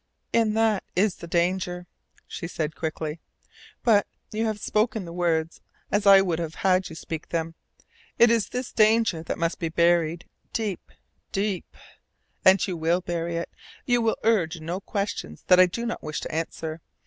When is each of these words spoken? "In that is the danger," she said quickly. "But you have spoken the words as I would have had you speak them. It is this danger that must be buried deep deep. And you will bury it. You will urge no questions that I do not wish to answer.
"In 0.33 0.55
that 0.55 0.83
is 0.95 1.17
the 1.17 1.27
danger," 1.27 1.85
she 2.25 2.47
said 2.47 2.75
quickly. 2.75 3.19
"But 3.83 4.07
you 4.31 4.47
have 4.47 4.59
spoken 4.59 5.05
the 5.05 5.13
words 5.13 5.61
as 5.91 6.07
I 6.07 6.21
would 6.21 6.39
have 6.39 6.55
had 6.65 6.89
you 6.89 6.95
speak 6.95 7.29
them. 7.29 7.53
It 8.17 8.31
is 8.31 8.49
this 8.49 8.73
danger 8.73 9.21
that 9.21 9.37
must 9.37 9.59
be 9.59 9.69
buried 9.69 10.25
deep 10.53 10.91
deep. 11.31 11.77
And 12.43 12.65
you 12.65 12.75
will 12.77 13.01
bury 13.01 13.37
it. 13.37 13.51
You 13.85 14.01
will 14.01 14.17
urge 14.23 14.59
no 14.59 14.79
questions 14.79 15.43
that 15.45 15.59
I 15.59 15.67
do 15.67 15.85
not 15.85 16.01
wish 16.01 16.19
to 16.21 16.31
answer. 16.33 16.81